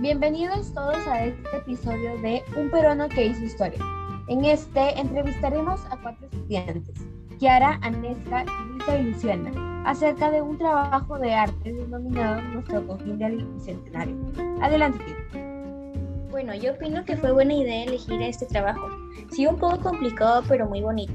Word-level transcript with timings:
Bienvenidos 0.00 0.72
todos 0.74 0.96
a 1.08 1.24
este 1.24 1.56
episodio 1.56 2.16
de 2.18 2.44
Un 2.56 2.70
peruano 2.70 3.08
que 3.08 3.26
hizo 3.26 3.42
historia. 3.42 3.80
En 4.28 4.44
este 4.44 4.96
entrevistaremos 4.96 5.84
a 5.90 5.96
cuatro 6.00 6.28
estudiantes, 6.30 6.94
Kiara, 7.40 7.80
Anesca, 7.82 8.44
Luisa 8.44 8.96
y 8.96 9.02
Luciana, 9.10 9.82
acerca 9.84 10.30
de 10.30 10.40
un 10.40 10.56
trabajo 10.56 11.18
de 11.18 11.34
arte 11.34 11.72
denominado 11.72 12.40
Nuestro 12.42 12.86
Cojín 12.86 13.18
del 13.18 13.44
Bicentenario. 13.44 14.14
Adelante, 14.62 15.04
Bueno, 16.30 16.54
yo 16.54 16.74
opino 16.74 17.04
que 17.04 17.16
fue 17.16 17.32
buena 17.32 17.54
idea 17.54 17.82
elegir 17.82 18.22
este 18.22 18.46
trabajo. 18.46 18.88
Sí, 19.32 19.48
un 19.48 19.56
poco 19.56 19.80
complicado, 19.80 20.44
pero 20.46 20.68
muy 20.68 20.80
bonito. 20.80 21.14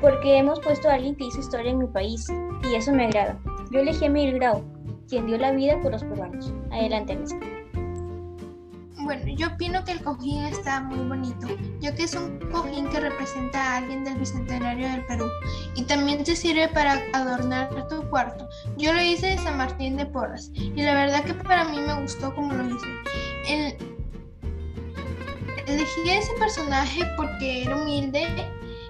Porque 0.00 0.38
hemos 0.38 0.60
puesto 0.60 0.88
a 0.88 0.94
alguien 0.94 1.16
que 1.16 1.24
hizo 1.24 1.40
historia 1.40 1.72
en 1.72 1.78
mi 1.78 1.88
país, 1.88 2.28
y 2.70 2.76
eso 2.76 2.92
me 2.92 3.06
agrada. 3.06 3.36
Yo 3.72 3.80
elegí 3.80 4.04
a 4.04 4.10
Miguel 4.10 4.36
Grau, 4.36 4.62
quien 5.08 5.26
dio 5.26 5.36
la 5.36 5.50
vida 5.50 5.80
por 5.82 5.90
los 5.90 6.04
peruanos. 6.04 6.54
Adelante, 6.70 7.14
Anesca. 7.14 7.55
Bueno, 9.06 9.22
yo 9.36 9.46
opino 9.46 9.84
que 9.84 9.92
el 9.92 10.02
cojín 10.02 10.42
está 10.46 10.80
muy 10.80 10.98
bonito, 10.98 11.46
ya 11.78 11.94
que 11.94 12.02
es 12.02 12.14
un 12.16 12.40
cojín 12.50 12.88
que 12.88 12.98
representa 12.98 13.62
a 13.62 13.76
alguien 13.76 14.02
del 14.02 14.16
Bicentenario 14.16 14.88
del 14.88 15.06
Perú 15.06 15.26
y 15.76 15.84
también 15.84 16.24
te 16.24 16.34
sirve 16.34 16.66
para 16.66 17.00
adornar 17.12 17.86
tu 17.86 18.02
cuarto. 18.10 18.48
Yo 18.76 18.92
lo 18.92 19.00
hice 19.00 19.28
de 19.28 19.38
San 19.38 19.58
Martín 19.58 19.96
de 19.96 20.06
Porras 20.06 20.50
y 20.56 20.82
la 20.82 20.94
verdad 20.94 21.22
que 21.22 21.34
para 21.34 21.62
mí 21.68 21.78
me 21.78 22.02
gustó 22.02 22.34
como 22.34 22.52
lo 22.52 22.66
hice. 22.66 22.86
El- 23.48 23.76
Elegí 25.68 26.10
a 26.10 26.18
ese 26.18 26.32
personaje 26.40 27.04
porque 27.16 27.62
era 27.62 27.76
humilde 27.76 28.26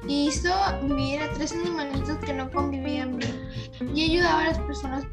y 0.08 0.28
hizo 0.28 0.51
vivir 0.83 1.20
a 1.20 1.30
tres 1.33 1.53
animalitos 1.53 2.17
que 2.25 2.33
no 2.33 2.51
convivían 2.51 3.19
bien 3.19 3.51
y 3.95 4.05
ayudaba 4.12 4.41
a 4.45 4.47
las 4.48 4.58
personas 4.61 5.05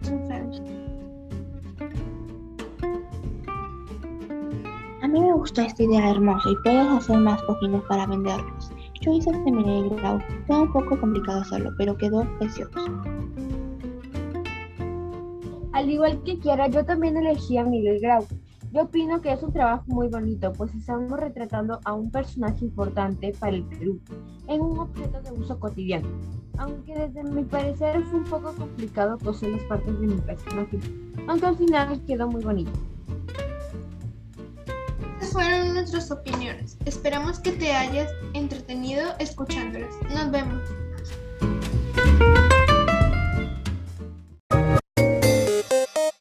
mí 5.13 5.21
me 5.21 5.33
gustó 5.33 5.61
esta 5.61 5.83
idea 5.83 6.09
hermosa 6.09 6.49
y 6.49 6.55
puedes 6.63 6.87
hacer 6.87 7.19
más 7.19 7.41
cojines 7.43 7.83
para 7.83 8.07
venderlos. 8.07 8.71
Yo 9.01 9.11
hice 9.11 9.29
este 9.29 9.51
Grau, 9.51 10.19
fue 10.47 10.59
un 10.59 10.73
poco 10.73 10.99
complicado 10.99 11.41
hacerlo, 11.41 11.71
pero 11.77 11.95
quedó 11.95 12.27
precioso. 12.39 12.71
Al 15.71 15.89
igual 15.89 16.23
que 16.23 16.39
Kiara, 16.39 16.67
yo 16.67 16.83
también 16.83 17.15
elegí 17.17 17.57
a 17.57 17.63
Miguel 17.63 17.99
Grau. 18.01 18.25
Yo 18.71 18.83
opino 18.83 19.21
que 19.21 19.31
es 19.31 19.43
un 19.43 19.53
trabajo 19.53 19.83
muy 19.85 20.07
bonito, 20.07 20.51
pues 20.51 20.73
estamos 20.73 21.19
retratando 21.19 21.79
a 21.85 21.93
un 21.93 22.09
personaje 22.09 22.65
importante 22.65 23.33
para 23.39 23.55
el 23.55 23.63
Perú, 23.65 23.99
en 24.47 24.61
un 24.61 24.79
objeto 24.79 25.21
de 25.21 25.31
uso 25.31 25.59
cotidiano. 25.59 26.07
Aunque 26.57 26.95
desde 26.95 27.23
mi 27.23 27.43
parecer 27.43 28.01
fue 28.05 28.19
un 28.19 28.25
poco 28.25 28.51
complicado 28.53 29.19
coser 29.19 29.51
las 29.51 29.63
partes 29.63 29.99
de 29.99 30.07
mi 30.07 30.21
personaje, 30.21 30.79
aunque 31.27 31.45
al 31.45 31.57
final 31.57 32.01
quedó 32.07 32.27
muy 32.27 32.43
bonito. 32.43 32.71
Nuestras 35.83 36.11
opiniones. 36.11 36.77
Esperamos 36.85 37.39
que 37.39 37.51
te 37.51 37.73
hayas 37.73 38.09
entretenido 38.33 39.03
escuchándolas. 39.19 39.93
Nos 40.13 40.31
vemos. 40.31 40.61